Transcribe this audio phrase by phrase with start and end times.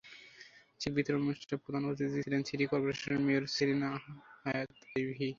[0.79, 3.89] Check বিতরণ অনুষ্ঠানের প্রধান অতিথি ছিলেন সিটি করপোরেশনের মেয়র সেলিনা
[4.39, 5.27] হায়াৎ আইভী।